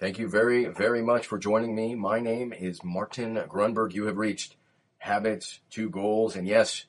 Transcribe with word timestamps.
Thank 0.00 0.18
you 0.18 0.30
very, 0.30 0.64
very 0.64 1.02
much 1.02 1.26
for 1.26 1.36
joining 1.36 1.74
me. 1.74 1.94
My 1.94 2.20
name 2.20 2.54
is 2.54 2.82
Martin 2.82 3.34
Grunberg. 3.34 3.92
You 3.92 4.06
have 4.06 4.16
reached 4.16 4.56
Habits 4.96 5.60
to 5.72 5.90
Goals. 5.90 6.36
And 6.36 6.48
yes, 6.48 6.86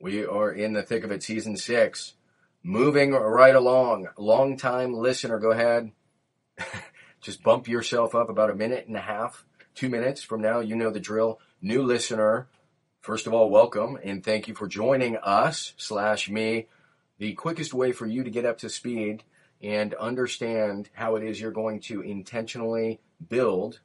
we 0.00 0.24
are 0.24 0.50
in 0.50 0.72
the 0.72 0.82
thick 0.82 1.04
of 1.04 1.10
it, 1.10 1.22
season 1.22 1.58
six. 1.58 2.14
Moving 2.62 3.12
right 3.12 3.54
along. 3.54 4.08
Long 4.16 4.56
time 4.56 4.94
listener, 4.94 5.38
go 5.38 5.50
ahead. 5.50 5.92
Just 7.20 7.42
bump 7.42 7.68
yourself 7.68 8.14
up 8.14 8.30
about 8.30 8.48
a 8.48 8.54
minute 8.54 8.86
and 8.86 8.96
a 8.96 9.00
half, 9.00 9.44
two 9.74 9.90
minutes 9.90 10.22
from 10.22 10.40
now. 10.40 10.60
You 10.60 10.76
know 10.76 10.90
the 10.90 10.98
drill. 10.98 11.40
New 11.60 11.82
listener, 11.82 12.48
first 13.02 13.26
of 13.26 13.34
all, 13.34 13.50
welcome 13.50 13.98
and 14.02 14.24
thank 14.24 14.48
you 14.48 14.54
for 14.54 14.66
joining 14.66 15.18
us 15.18 15.74
slash 15.76 16.30
me. 16.30 16.68
The 17.18 17.34
quickest 17.34 17.74
way 17.74 17.92
for 17.92 18.06
you 18.06 18.24
to 18.24 18.30
get 18.30 18.46
up 18.46 18.56
to 18.60 18.70
speed 18.70 19.24
and 19.62 19.94
understand 19.94 20.88
how 20.92 21.16
it 21.16 21.24
is 21.24 21.40
you're 21.40 21.50
going 21.50 21.80
to 21.80 22.00
intentionally 22.00 23.00
build 23.28 23.80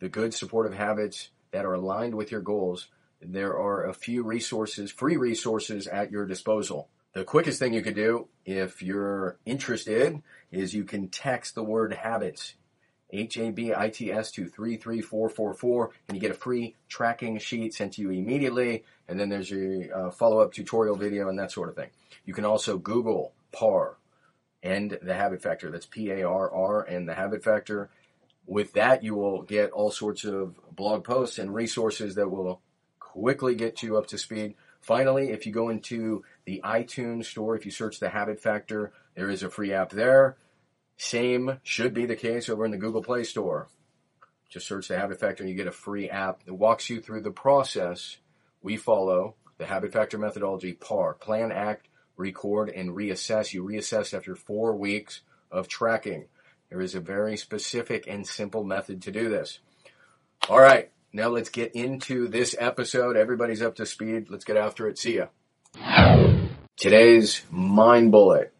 the 0.00 0.08
good 0.08 0.34
supportive 0.34 0.74
habits 0.74 1.30
that 1.52 1.64
are 1.64 1.74
aligned 1.74 2.14
with 2.14 2.30
your 2.30 2.40
goals, 2.40 2.88
there 3.20 3.56
are 3.56 3.86
a 3.86 3.94
few 3.94 4.22
resources, 4.22 4.90
free 4.90 5.16
resources 5.16 5.86
at 5.86 6.10
your 6.10 6.26
disposal. 6.26 6.88
The 7.14 7.24
quickest 7.24 7.58
thing 7.60 7.72
you 7.72 7.82
could 7.82 7.94
do 7.94 8.28
if 8.44 8.82
you're 8.82 9.38
interested 9.46 10.20
is 10.50 10.74
you 10.74 10.84
can 10.84 11.08
text 11.08 11.54
the 11.54 11.62
word 11.62 11.92
habits, 11.94 12.54
H-A-B-I-T-S 13.10 14.32
to 14.32 14.48
33444 14.48 15.90
and 16.08 16.16
you 16.16 16.20
get 16.20 16.32
a 16.32 16.34
free 16.34 16.74
tracking 16.88 17.38
sheet 17.38 17.72
sent 17.72 17.94
to 17.94 18.02
you 18.02 18.10
immediately. 18.10 18.84
And 19.08 19.18
then 19.18 19.28
there's 19.28 19.52
a 19.52 19.90
uh, 19.96 20.10
follow-up 20.10 20.52
tutorial 20.52 20.96
video 20.96 21.28
and 21.28 21.38
that 21.38 21.52
sort 21.52 21.68
of 21.68 21.76
thing. 21.76 21.90
You 22.24 22.34
can 22.34 22.44
also 22.44 22.78
Google 22.78 23.32
PARR, 23.52 23.96
and 24.64 24.98
the 25.02 25.14
habit 25.14 25.42
factor. 25.42 25.70
That's 25.70 25.86
P 25.86 26.10
A 26.10 26.26
R 26.26 26.50
R 26.50 26.82
and 26.82 27.06
the 27.06 27.14
habit 27.14 27.44
factor. 27.44 27.90
With 28.46 28.72
that, 28.72 29.04
you 29.04 29.14
will 29.14 29.42
get 29.42 29.70
all 29.70 29.90
sorts 29.90 30.24
of 30.24 30.58
blog 30.74 31.04
posts 31.04 31.38
and 31.38 31.54
resources 31.54 32.16
that 32.16 32.30
will 32.30 32.60
quickly 32.98 33.54
get 33.54 33.82
you 33.82 33.96
up 33.96 34.08
to 34.08 34.18
speed. 34.18 34.54
Finally, 34.80 35.30
if 35.30 35.46
you 35.46 35.52
go 35.52 35.68
into 35.68 36.24
the 36.44 36.60
iTunes 36.64 37.26
store, 37.26 37.56
if 37.56 37.64
you 37.64 37.70
search 37.70 38.00
the 38.00 38.08
habit 38.08 38.40
factor, 38.40 38.92
there 39.14 39.30
is 39.30 39.42
a 39.42 39.50
free 39.50 39.72
app 39.72 39.90
there. 39.90 40.36
Same 40.96 41.58
should 41.62 41.94
be 41.94 42.06
the 42.06 42.16
case 42.16 42.48
over 42.48 42.64
in 42.64 42.70
the 42.70 42.76
Google 42.76 43.02
Play 43.02 43.24
Store. 43.24 43.68
Just 44.48 44.66
search 44.66 44.88
the 44.88 44.98
habit 44.98 45.20
factor 45.20 45.42
and 45.42 45.50
you 45.50 45.56
get 45.56 45.66
a 45.66 45.72
free 45.72 46.10
app 46.10 46.44
that 46.44 46.54
walks 46.54 46.90
you 46.90 47.00
through 47.00 47.22
the 47.22 47.30
process 47.30 48.18
we 48.62 48.76
follow, 48.76 49.34
the 49.58 49.66
habit 49.66 49.92
factor 49.92 50.18
methodology, 50.18 50.72
PARR, 50.72 51.14
plan, 51.14 51.50
act, 51.50 51.88
record, 52.16 52.70
and 52.70 52.90
reassess. 52.90 53.52
You 53.52 53.64
reassess 53.64 54.14
after 54.14 54.34
four 54.34 54.74
weeks 54.76 55.20
of 55.50 55.68
tracking. 55.68 56.26
There 56.70 56.80
is 56.80 56.94
a 56.94 57.00
very 57.00 57.36
specific 57.36 58.06
and 58.06 58.26
simple 58.26 58.64
method 58.64 59.02
to 59.02 59.12
do 59.12 59.28
this. 59.28 59.60
All 60.48 60.60
right, 60.60 60.90
now 61.12 61.28
let's 61.28 61.50
get 61.50 61.74
into 61.74 62.28
this 62.28 62.56
episode. 62.58 63.16
Everybody's 63.16 63.62
up 63.62 63.76
to 63.76 63.86
speed. 63.86 64.26
Let's 64.30 64.44
get 64.44 64.56
after 64.56 64.88
it. 64.88 64.98
See 64.98 65.18
ya. 65.18 65.26
Today's 66.76 67.42
mind 67.50 68.10
bullet. 68.10 68.52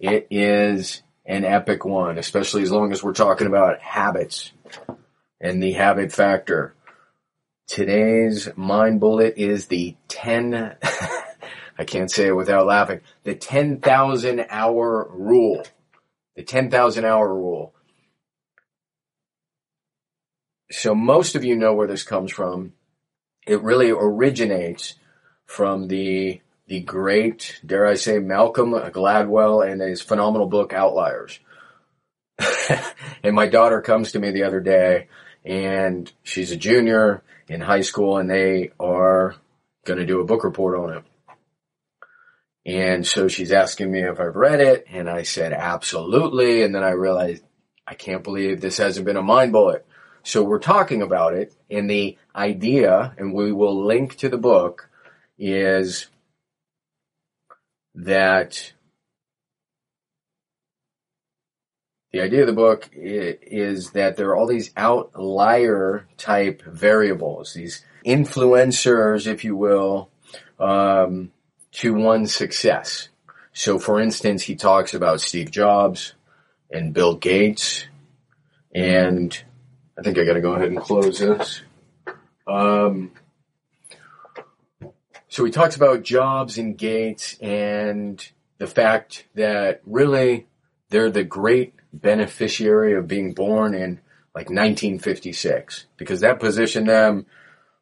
It 0.00 0.26
is 0.30 1.02
an 1.24 1.44
epic 1.44 1.84
one, 1.84 2.18
especially 2.18 2.62
as 2.62 2.72
long 2.72 2.90
as 2.90 3.02
we're 3.02 3.12
talking 3.12 3.46
about 3.46 3.80
habits 3.80 4.50
and 5.40 5.62
the 5.62 5.72
habit 5.72 6.12
factor. 6.12 6.74
Today's 7.68 8.48
mind 8.56 8.98
bullet 9.00 9.34
is 9.36 9.66
the 9.66 9.96
10 10.08 10.76
I 11.82 11.84
can't 11.84 12.12
say 12.12 12.28
it 12.28 12.36
without 12.36 12.66
laughing. 12.66 13.00
The 13.24 13.34
10,000 13.34 14.46
hour 14.48 15.08
rule. 15.10 15.64
The 16.36 16.44
10,000 16.44 17.04
hour 17.04 17.34
rule. 17.34 17.74
So 20.70 20.94
most 20.94 21.34
of 21.34 21.42
you 21.42 21.56
know 21.56 21.74
where 21.74 21.88
this 21.88 22.04
comes 22.04 22.30
from. 22.30 22.74
It 23.48 23.62
really 23.62 23.90
originates 23.90 24.94
from 25.44 25.88
the 25.88 26.40
the 26.68 26.78
great, 26.78 27.60
dare 27.66 27.88
I 27.88 27.94
say, 27.94 28.20
Malcolm 28.20 28.70
Gladwell 28.70 29.68
and 29.68 29.80
his 29.80 30.00
phenomenal 30.00 30.46
book 30.46 30.72
Outliers. 30.72 31.40
and 33.24 33.34
my 33.34 33.48
daughter 33.48 33.80
comes 33.80 34.12
to 34.12 34.20
me 34.20 34.30
the 34.30 34.44
other 34.44 34.60
day 34.60 35.08
and 35.44 36.10
she's 36.22 36.52
a 36.52 36.56
junior 36.56 37.24
in 37.48 37.60
high 37.60 37.80
school 37.80 38.18
and 38.18 38.30
they 38.30 38.70
are 38.78 39.34
going 39.84 39.98
to 39.98 40.06
do 40.06 40.20
a 40.20 40.24
book 40.24 40.44
report 40.44 40.78
on 40.78 40.98
it. 40.98 41.04
And 42.64 43.06
so 43.06 43.28
she's 43.28 43.50
asking 43.50 43.90
me 43.90 44.00
if 44.00 44.20
I've 44.20 44.36
read 44.36 44.60
it, 44.60 44.86
and 44.90 45.10
I 45.10 45.22
said 45.22 45.52
absolutely. 45.52 46.62
And 46.62 46.74
then 46.74 46.84
I 46.84 46.90
realized 46.90 47.42
I 47.86 47.94
can't 47.94 48.22
believe 48.22 48.60
this 48.60 48.78
hasn't 48.78 49.06
been 49.06 49.16
a 49.16 49.22
mind 49.22 49.52
bullet. 49.52 49.84
So 50.22 50.44
we're 50.44 50.60
talking 50.60 51.02
about 51.02 51.34
it, 51.34 51.52
and 51.68 51.90
the 51.90 52.16
idea, 52.34 53.12
and 53.18 53.34
we 53.34 53.52
will 53.52 53.84
link 53.84 54.16
to 54.18 54.28
the 54.28 54.38
book, 54.38 54.88
is 55.36 56.06
that 57.96 58.72
the 62.12 62.20
idea 62.20 62.42
of 62.42 62.46
the 62.46 62.52
book 62.52 62.88
is 62.94 63.90
that 63.92 64.16
there 64.16 64.28
are 64.28 64.36
all 64.36 64.46
these 64.46 64.70
outlier 64.76 66.06
type 66.16 66.62
variables, 66.62 67.54
these 67.54 67.84
influencers, 68.06 69.26
if 69.26 69.44
you 69.44 69.56
will, 69.56 70.10
um, 70.60 71.32
to 71.72 71.94
one's 71.94 72.34
success. 72.34 73.08
So 73.52 73.78
for 73.78 74.00
instance, 74.00 74.42
he 74.42 74.54
talks 74.54 74.94
about 74.94 75.20
Steve 75.20 75.50
Jobs 75.50 76.14
and 76.70 76.94
Bill 76.94 77.16
Gates 77.16 77.86
and 78.74 79.42
I 79.98 80.02
think 80.02 80.18
I 80.18 80.24
gotta 80.24 80.40
go 80.40 80.54
ahead 80.54 80.68
and 80.68 80.78
close 80.78 81.18
this. 81.18 81.62
Um, 82.46 83.12
so 85.28 85.44
he 85.44 85.50
talks 85.50 85.76
about 85.76 86.02
Jobs 86.02 86.58
and 86.58 86.76
Gates 86.76 87.38
and 87.40 88.26
the 88.58 88.66
fact 88.66 89.26
that 89.34 89.80
really 89.86 90.46
they're 90.88 91.10
the 91.10 91.24
great 91.24 91.74
beneficiary 91.92 92.94
of 92.94 93.08
being 93.08 93.32
born 93.32 93.74
in 93.74 94.00
like 94.34 94.48
1956 94.48 95.86
because 95.96 96.20
that 96.20 96.40
positioned 96.40 96.88
them 96.88 97.26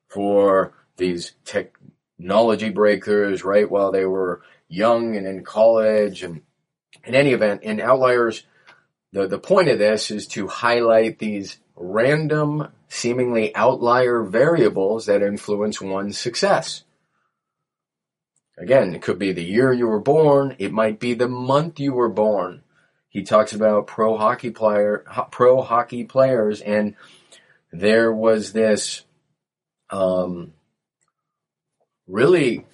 for 0.09 0.73
these 0.97 1.33
tech, 1.45 1.73
technology 2.21 2.71
breakthroughs 2.71 3.45
right 3.45 3.71
while 3.71 3.91
they 3.91 4.05
were 4.05 4.43
young 4.69 5.17
and 5.17 5.27
in 5.27 5.43
college 5.43 6.23
and 6.23 6.43
in 7.05 7.15
any 7.15 7.33
event 7.33 7.63
in 7.63 7.81
outliers 7.81 8.45
the, 9.13 9.27
the 9.27 9.39
point 9.39 9.69
of 9.69 9.79
this 9.79 10.11
is 10.11 10.27
to 10.29 10.47
highlight 10.47 11.19
these 11.19 11.59
random 11.75 12.69
seemingly 12.89 13.55
outlier 13.57 14.23
variables 14.23 15.07
that 15.07 15.23
influence 15.23 15.81
one's 15.81 16.19
success. 16.19 16.85
Again 18.59 18.95
it 18.95 19.03
could 19.03 19.19
be 19.19 19.33
the 19.33 19.43
year 19.43 19.73
you 19.73 19.89
were 19.89 20.01
born 20.01 20.57
it 20.59 20.73
might 20.73 21.01
be 21.01 21.15
the 21.15 21.29
month 21.29 21.81
you 21.81 21.95
were 21.95 22.11
born. 22.11 22.63
He 23.09 23.23
talks 23.23 23.55
about 23.55 23.87
pro 23.87 24.19
hockey 24.19 24.51
player 24.51 25.05
pro 25.31 25.63
hockey 25.63 26.05
players 26.05 26.61
and 26.61 26.97
there 27.73 28.13
was 28.13 28.53
this 28.53 29.05
um, 29.89 30.53
really 32.11 32.67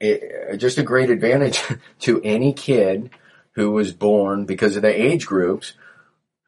it, 0.00 0.56
just 0.58 0.78
a 0.78 0.82
great 0.82 1.10
advantage 1.10 1.62
to 2.00 2.20
any 2.22 2.52
kid 2.52 3.10
who 3.52 3.70
was 3.72 3.92
born 3.92 4.46
because 4.46 4.76
of 4.76 4.82
the 4.82 5.02
age 5.02 5.26
groups 5.26 5.74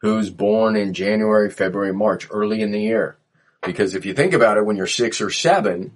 who's 0.00 0.30
born 0.30 0.76
in 0.76 0.94
January, 0.94 1.50
February, 1.50 1.92
March, 1.92 2.26
early 2.30 2.62
in 2.62 2.70
the 2.70 2.80
year. 2.80 3.18
Because 3.62 3.94
if 3.94 4.06
you 4.06 4.14
think 4.14 4.32
about 4.32 4.56
it, 4.56 4.64
when 4.64 4.76
you're 4.76 4.86
six 4.86 5.20
or 5.20 5.28
seven, 5.30 5.92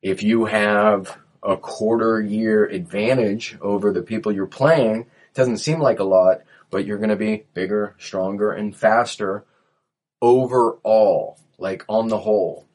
if 0.00 0.22
you 0.22 0.46
have 0.46 1.18
a 1.42 1.56
quarter 1.56 2.20
year 2.20 2.64
advantage 2.64 3.58
over 3.60 3.92
the 3.92 4.02
people 4.02 4.32
you're 4.32 4.46
playing, 4.46 5.00
it 5.00 5.34
doesn't 5.34 5.58
seem 5.58 5.78
like 5.78 5.98
a 5.98 6.04
lot, 6.04 6.42
but 6.70 6.86
you're 6.86 6.98
going 6.98 7.10
to 7.10 7.16
be 7.16 7.44
bigger, 7.52 7.94
stronger, 7.98 8.52
and 8.52 8.74
faster 8.74 9.44
overall, 10.22 11.38
like 11.58 11.84
on 11.88 12.08
the 12.08 12.18
whole. 12.18 12.66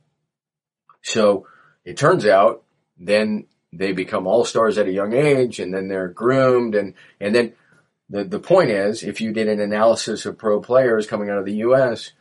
So 1.01 1.47
it 1.85 1.97
turns 1.97 2.25
out 2.25 2.63
then 2.97 3.45
they 3.71 3.91
become 3.91 4.27
all 4.27 4.45
stars 4.45 4.77
at 4.77 4.87
a 4.87 4.91
young 4.91 5.13
age 5.13 5.59
and 5.59 5.73
then 5.73 5.87
they're 5.87 6.07
groomed 6.07 6.75
and, 6.75 6.93
and 7.19 7.33
then 7.35 7.53
the, 8.09 8.23
the 8.23 8.39
point 8.39 8.71
is 8.71 9.03
if 9.03 9.21
you 9.21 9.31
did 9.31 9.47
an 9.47 9.59
analysis 9.59 10.25
of 10.25 10.37
pro 10.37 10.59
players 10.59 11.07
coming 11.07 11.29
out 11.29 11.37
of 11.37 11.45
the 11.45 11.57
US, 11.57 12.11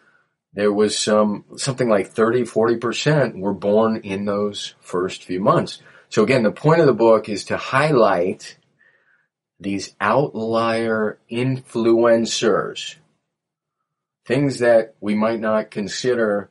there 0.52 0.72
was 0.72 0.98
some, 0.98 1.44
something 1.56 1.88
like 1.88 2.08
30, 2.08 2.42
40% 2.42 3.38
were 3.38 3.54
born 3.54 3.98
in 3.98 4.24
those 4.24 4.74
first 4.80 5.24
few 5.24 5.40
months. 5.40 5.80
So 6.10 6.22
again, 6.22 6.42
the 6.42 6.52
point 6.52 6.80
of 6.80 6.86
the 6.86 6.94
book 6.94 7.28
is 7.28 7.44
to 7.46 7.56
highlight 7.56 8.58
these 9.60 9.94
outlier 10.00 11.18
influencers, 11.30 12.96
things 14.26 14.60
that 14.60 14.94
we 15.00 15.14
might 15.14 15.40
not 15.40 15.70
consider 15.70 16.50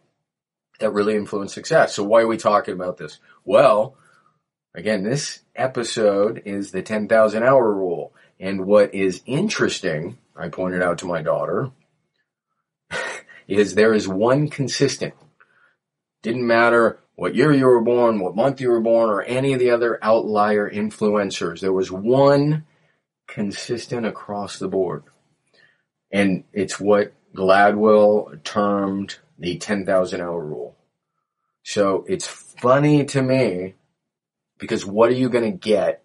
that 0.80 0.92
really 0.92 1.16
influence 1.16 1.54
success. 1.54 1.96
So 1.96 2.04
why 2.04 2.22
are 2.22 2.28
we 2.28 2.38
talking 2.38 2.74
about 2.74 2.98
this? 2.98 3.20
Well, 3.44 3.96
again, 4.76 5.04
this 5.04 5.40
episode 5.56 6.44
is 6.46 6.72
the 6.72 6.82
10,000 6.82 7.44
hour 7.44 7.74
rule. 7.74 8.14
And 8.40 8.66
what 8.66 8.94
is 8.94 9.22
interesting, 9.26 10.18
I 10.36 10.50
pointed 10.50 10.84
out 10.84 11.00
to 11.00 11.08
my 11.08 11.22
daughter, 11.22 11.72
is 13.48 13.76
there 13.76 13.94
is 13.94 14.08
one 14.08 14.50
consistent. 14.50 15.16
Didn't 16.22 16.46
matter 16.46 17.00
what 17.16 17.36
year 17.36 17.52
you 17.52 17.66
were 17.66 17.82
born, 17.82 18.20
what 18.20 18.36
month 18.36 18.62
you 18.62 18.70
were 18.70 18.82
born, 18.82 19.10
or 19.10 19.24
any 19.24 19.54
of 19.54 19.60
the 19.60 19.72
other 19.72 19.98
outlier 20.04 20.70
influencers. 20.70 21.60
There 21.60 21.74
was 21.74 21.92
one 21.92 22.66
consistent 23.28 24.06
across 24.06 24.60
the 24.60 24.68
board. 24.68 25.04
And 26.12 26.44
it's 26.54 26.80
what 26.80 27.14
Gladwell 27.36 28.44
termed 28.44 29.18
the 29.38 29.58
10,000 29.58 30.22
hour 30.22 30.44
rule. 30.44 30.76
So 31.64 32.06
it's 32.08 32.26
funny 32.26 33.06
to 33.06 33.22
me 33.22 33.76
because 34.58 34.86
what 34.86 35.10
are 35.10 35.16
you 35.16 35.30
going 35.30 35.52
to 35.52 35.58
get? 35.58 36.04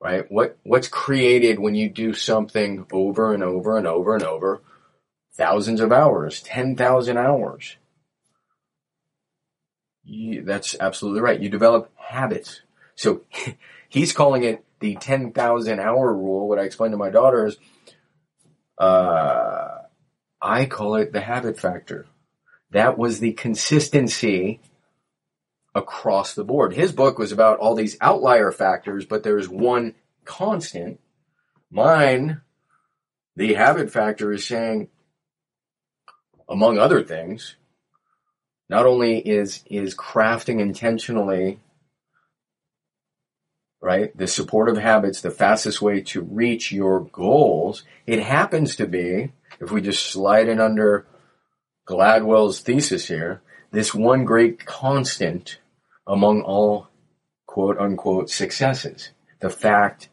Right? 0.00 0.30
What, 0.30 0.58
what's 0.62 0.88
created 0.88 1.58
when 1.58 1.74
you 1.74 1.88
do 1.88 2.12
something 2.12 2.86
over 2.92 3.32
and 3.32 3.42
over 3.42 3.78
and 3.78 3.86
over 3.86 4.14
and 4.14 4.22
over? 4.22 4.62
Thousands 5.34 5.80
of 5.80 5.92
hours, 5.92 6.42
10,000 6.42 7.16
hours. 7.16 7.76
You, 10.04 10.42
that's 10.42 10.76
absolutely 10.78 11.20
right. 11.20 11.40
You 11.40 11.48
develop 11.48 11.90
habits. 11.96 12.60
So 12.94 13.22
he's 13.88 14.12
calling 14.12 14.44
it 14.44 14.64
the 14.80 14.96
10,000 14.96 15.80
hour 15.80 16.14
rule. 16.14 16.48
What 16.48 16.58
I 16.58 16.62
explained 16.62 16.92
to 16.92 16.98
my 16.98 17.10
daughter 17.10 17.46
is, 17.46 17.56
uh, 18.78 19.65
I 20.46 20.66
call 20.66 20.94
it 20.94 21.12
the 21.12 21.20
habit 21.20 21.58
factor. 21.58 22.06
That 22.70 22.96
was 22.96 23.18
the 23.18 23.32
consistency 23.32 24.60
across 25.74 26.34
the 26.34 26.44
board. 26.44 26.72
His 26.72 26.92
book 26.92 27.18
was 27.18 27.32
about 27.32 27.58
all 27.58 27.74
these 27.74 27.96
outlier 28.00 28.52
factors, 28.52 29.04
but 29.04 29.24
there's 29.24 29.48
one 29.48 29.94
constant. 30.24 31.00
Mine, 31.70 32.42
the 33.34 33.54
habit 33.54 33.90
factor 33.90 34.32
is 34.32 34.46
saying, 34.46 34.88
among 36.48 36.78
other 36.78 37.02
things, 37.02 37.56
not 38.68 38.86
only 38.86 39.18
is, 39.18 39.64
is 39.66 39.96
crafting 39.96 40.60
intentionally 40.60 41.58
right? 43.80 44.16
The 44.16 44.26
supportive 44.26 44.78
habits, 44.78 45.20
the 45.20 45.30
fastest 45.30 45.80
way 45.82 46.00
to 46.02 46.22
reach 46.22 46.72
your 46.72 47.00
goals. 47.00 47.84
It 48.06 48.22
happens 48.22 48.76
to 48.76 48.86
be, 48.86 49.32
if 49.60 49.70
we 49.70 49.80
just 49.80 50.06
slide 50.06 50.48
in 50.48 50.60
under 50.60 51.06
Gladwell's 51.86 52.60
thesis 52.60 53.08
here, 53.08 53.42
this 53.70 53.94
one 53.94 54.24
great 54.24 54.64
constant 54.64 55.58
among 56.06 56.42
all 56.42 56.88
quote 57.46 57.78
unquote 57.78 58.30
successes. 58.30 59.10
The 59.40 59.50
fact 59.50 60.08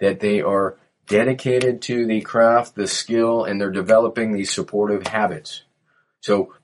that 0.00 0.20
they 0.20 0.40
are 0.40 0.78
dedicated 1.06 1.82
to 1.82 2.06
the 2.06 2.20
craft, 2.20 2.74
the 2.74 2.86
skill, 2.86 3.44
and 3.44 3.60
they're 3.60 3.70
developing 3.70 4.32
these 4.32 4.50
supportive 4.50 5.06
habits. 5.06 5.62
So 6.20 6.54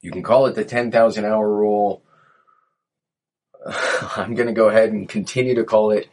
you 0.00 0.10
can 0.10 0.22
call 0.22 0.46
it 0.46 0.54
the 0.54 0.64
10,000 0.64 1.24
hour 1.24 1.48
rule, 1.48 2.02
I'm 4.16 4.34
going 4.34 4.48
to 4.48 4.52
go 4.54 4.68
ahead 4.68 4.90
and 4.90 5.08
continue 5.08 5.54
to 5.56 5.64
call 5.64 5.90
it 5.90 6.08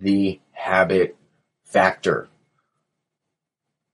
the 0.00 0.40
habit 0.52 1.16
factor. 1.64 2.28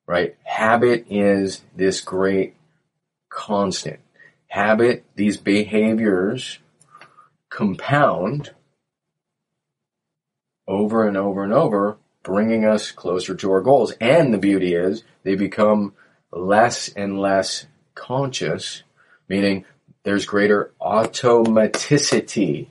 Right? 0.07 0.37
Habit 0.45 1.07
is 1.11 1.63
this 1.75 2.01
great 2.01 2.55
constant. 3.29 4.01
Habit, 4.49 5.05
these 5.17 5.37
behaviors 5.37 6.59
compound 7.51 8.51
over 10.69 11.07
and 11.07 11.17
over 11.17 11.43
and 11.43 11.53
over, 11.53 11.97
bringing 12.23 12.65
us 12.65 12.91
closer 12.93 13.35
to 13.35 13.51
our 13.53 13.61
goals. 13.61 13.93
And 14.01 14.33
the 14.33 14.39
beauty 14.39 14.75
is 14.75 15.03
they 15.23 15.35
become 15.35 15.95
less 16.33 16.89
and 16.89 17.19
less 17.19 17.67
conscious, 17.95 18.83
meaning 19.29 19.65
there's 20.05 20.25
greater 20.25 20.73
automaticity 20.81 22.69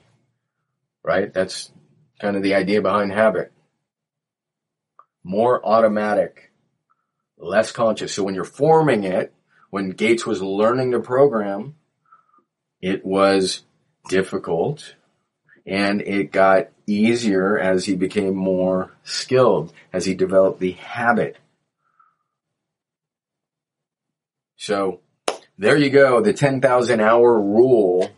right? 1.06 1.32
That's 1.32 1.70
kind 2.20 2.36
of 2.36 2.42
the 2.42 2.54
idea 2.54 2.82
behind 2.82 3.12
habit. 3.12 3.52
More 5.22 5.64
automatic, 5.64 6.50
less 7.38 7.70
conscious. 7.70 8.12
So 8.12 8.24
when 8.24 8.34
you're 8.34 8.44
forming 8.44 9.04
it, 9.04 9.32
when 9.70 9.90
Gates 9.90 10.26
was 10.26 10.42
learning 10.42 10.90
the 10.90 11.00
program, 11.00 11.76
it 12.80 13.06
was 13.06 13.62
difficult 14.08 14.94
and 15.64 16.00
it 16.02 16.32
got 16.32 16.68
easier 16.86 17.58
as 17.58 17.84
he 17.84 17.96
became 17.96 18.34
more 18.34 18.92
skilled, 19.02 19.72
as 19.92 20.04
he 20.04 20.14
developed 20.14 20.60
the 20.60 20.72
habit. 20.72 21.36
So 24.56 25.00
there 25.58 25.76
you 25.76 25.90
go, 25.90 26.20
the 26.20 26.32
10,000 26.32 27.00
hour 27.00 27.40
rule 27.40 28.10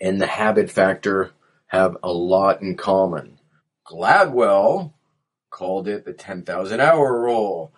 and 0.00 0.20
the 0.20 0.26
habit 0.26 0.70
factor 0.70 1.32
have 1.70 1.96
a 2.02 2.12
lot 2.12 2.62
in 2.62 2.76
common. 2.76 3.38
Gladwell 3.86 4.92
called 5.50 5.86
it 5.86 6.04
the 6.04 6.12
10,000 6.12 6.80
hour 6.80 7.22
rule. 7.22 7.72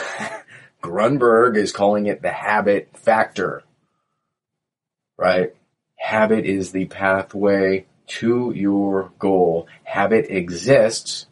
Grunberg 0.82 1.56
is 1.56 1.72
calling 1.72 2.06
it 2.06 2.20
the 2.20 2.30
habit 2.30 2.90
factor. 2.94 3.62
Right? 5.16 5.56
Habit 5.96 6.44
is 6.44 6.72
the 6.72 6.84
pathway 6.84 7.86
to 8.18 8.52
your 8.54 9.12
goal. 9.18 9.66
Habit 9.84 10.26
exists. 10.28 11.26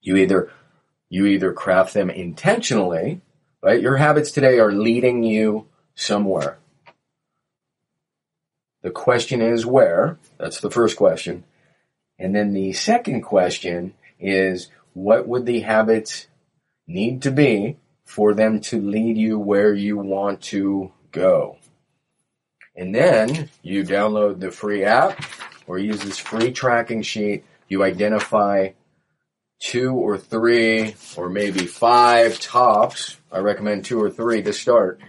You 0.00 0.16
either, 0.16 0.52
you 1.08 1.26
either 1.26 1.52
craft 1.52 1.92
them 1.92 2.08
intentionally, 2.08 3.20
right? 3.60 3.82
Your 3.82 3.96
habits 3.96 4.30
today 4.30 4.60
are 4.60 4.70
leading 4.70 5.24
you 5.24 5.66
somewhere. 5.96 6.58
The 8.84 8.90
question 8.90 9.40
is 9.40 9.64
where? 9.64 10.18
That's 10.36 10.60
the 10.60 10.70
first 10.70 10.98
question. 10.98 11.44
And 12.18 12.34
then 12.34 12.52
the 12.52 12.74
second 12.74 13.22
question 13.22 13.94
is 14.20 14.68
what 14.92 15.26
would 15.26 15.46
the 15.46 15.60
habits 15.60 16.26
need 16.86 17.22
to 17.22 17.30
be 17.30 17.78
for 18.04 18.34
them 18.34 18.60
to 18.60 18.78
lead 18.82 19.16
you 19.16 19.38
where 19.38 19.72
you 19.72 19.96
want 19.96 20.42
to 20.42 20.92
go? 21.12 21.56
And 22.76 22.94
then 22.94 23.48
you 23.62 23.84
download 23.84 24.38
the 24.38 24.50
free 24.50 24.84
app 24.84 25.24
or 25.66 25.78
use 25.78 26.02
this 26.02 26.18
free 26.18 26.52
tracking 26.52 27.00
sheet. 27.00 27.46
You 27.68 27.82
identify 27.82 28.72
two 29.60 29.94
or 29.94 30.18
three 30.18 30.94
or 31.16 31.30
maybe 31.30 31.64
five 31.64 32.38
tops. 32.38 33.16
I 33.32 33.38
recommend 33.38 33.86
two 33.86 34.02
or 34.02 34.10
three 34.10 34.42
to 34.42 34.52
start. 34.52 35.00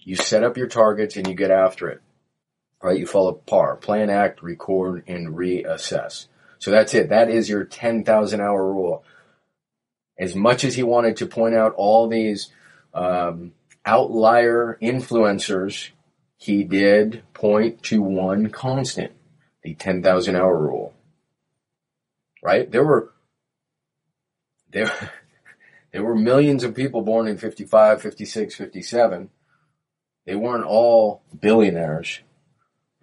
You 0.00 0.16
set 0.16 0.44
up 0.44 0.58
your 0.58 0.68
targets 0.68 1.16
and 1.16 1.26
you 1.26 1.32
get 1.32 1.50
after 1.50 1.88
it 1.88 2.02
right? 2.84 3.00
You 3.00 3.06
follow 3.06 3.32
PARR, 3.32 3.76
plan, 3.76 4.10
act, 4.10 4.42
record, 4.42 5.04
and 5.06 5.34
reassess. 5.34 6.26
So 6.58 6.70
that's 6.70 6.92
it. 6.92 7.08
That 7.08 7.30
is 7.30 7.48
your 7.48 7.64
10,000 7.64 8.40
hour 8.42 8.72
rule. 8.72 9.04
As 10.18 10.36
much 10.36 10.64
as 10.64 10.74
he 10.74 10.82
wanted 10.82 11.16
to 11.16 11.26
point 11.26 11.54
out 11.54 11.72
all 11.76 12.08
these 12.08 12.50
um, 12.92 13.52
outlier 13.86 14.78
influencers, 14.82 15.90
he 16.36 16.62
did 16.62 17.22
point 17.32 17.82
to 17.84 18.02
one 18.02 18.50
constant, 18.50 19.12
the 19.62 19.74
10,000 19.74 20.36
hour 20.36 20.56
rule. 20.56 20.92
Right? 22.42 22.70
There 22.70 22.84
were, 22.84 23.14
there, 24.70 24.92
there 25.92 26.04
were 26.04 26.14
millions 26.14 26.64
of 26.64 26.74
people 26.74 27.00
born 27.00 27.28
in 27.28 27.38
55, 27.38 28.02
56, 28.02 28.54
57. 28.54 29.30
They 30.26 30.34
weren't 30.34 30.66
all 30.66 31.22
billionaires 31.40 32.20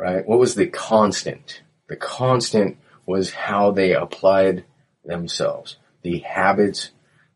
right? 0.02 0.28
What 0.28 0.40
was 0.40 0.56
the 0.56 0.66
constant? 0.66 1.62
The 1.88 1.96
constant 1.96 2.80
was 3.06 3.34
how 3.34 3.70
they 3.70 3.94
applied 3.94 4.66
themselves, 5.06 5.78
the 6.02 6.18
habits 6.20 6.90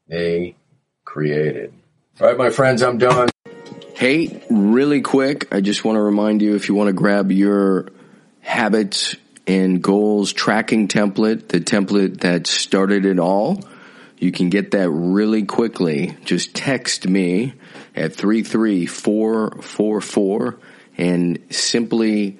they 0.07 0.55
created. 1.03 1.73
All 2.19 2.27
right, 2.27 2.37
my 2.37 2.49
friends, 2.49 2.81
I'm 2.81 2.97
done. 2.97 3.29
Hey, 3.93 4.41
really 4.49 5.01
quick, 5.01 5.53
I 5.53 5.61
just 5.61 5.85
want 5.85 5.97
to 5.97 6.01
remind 6.01 6.41
you 6.41 6.55
if 6.55 6.67
you 6.67 6.73
want 6.73 6.87
to 6.87 6.93
grab 6.93 7.31
your 7.31 7.89
habits 8.41 9.15
and 9.45 9.79
goals 9.79 10.33
tracking 10.33 10.87
template, 10.87 11.49
the 11.49 11.59
template 11.59 12.21
that 12.21 12.47
started 12.47 13.05
it 13.05 13.19
all, 13.19 13.61
You 14.17 14.31
can 14.31 14.49
get 14.49 14.71
that 14.71 14.89
really 14.89 15.43
quickly. 15.43 16.17
Just 16.23 16.55
text 16.55 17.05
me 17.07 17.53
at 17.95 18.15
33444 18.15 20.57
and 20.97 21.39
simply 21.49 22.39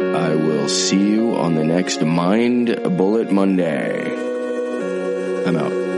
I 0.00 0.34
will 0.34 0.68
see 0.68 1.10
you 1.10 1.36
on 1.36 1.54
the 1.54 1.64
next 1.64 2.02
Mind 2.02 2.96
Bullet 2.96 3.30
Monday. 3.30 4.10
I'm 5.46 5.56
out. 5.56 5.89